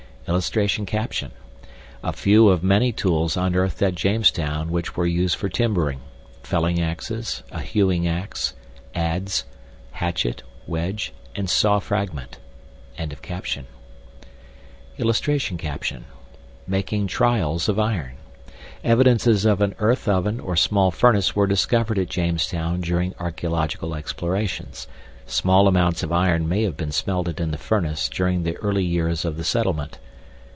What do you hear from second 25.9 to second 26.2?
OF